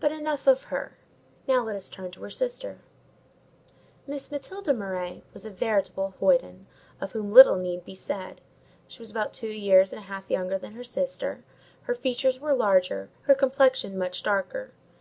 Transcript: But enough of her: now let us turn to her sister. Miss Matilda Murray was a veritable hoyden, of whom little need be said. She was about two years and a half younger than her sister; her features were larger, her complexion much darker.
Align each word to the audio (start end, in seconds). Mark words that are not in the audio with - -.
But 0.00 0.10
enough 0.10 0.48
of 0.48 0.64
her: 0.74 0.98
now 1.46 1.62
let 1.62 1.76
us 1.76 1.88
turn 1.88 2.10
to 2.10 2.22
her 2.24 2.30
sister. 2.30 2.78
Miss 4.08 4.32
Matilda 4.32 4.74
Murray 4.74 5.22
was 5.32 5.44
a 5.44 5.50
veritable 5.50 6.14
hoyden, 6.18 6.66
of 7.00 7.12
whom 7.12 7.32
little 7.32 7.54
need 7.54 7.84
be 7.84 7.94
said. 7.94 8.40
She 8.88 8.98
was 8.98 9.10
about 9.12 9.32
two 9.32 9.50
years 9.52 9.92
and 9.92 10.00
a 10.02 10.06
half 10.06 10.28
younger 10.28 10.58
than 10.58 10.72
her 10.72 10.82
sister; 10.82 11.44
her 11.82 11.94
features 11.94 12.40
were 12.40 12.54
larger, 12.54 13.08
her 13.26 13.36
complexion 13.36 13.96
much 13.96 14.24
darker. 14.24 14.72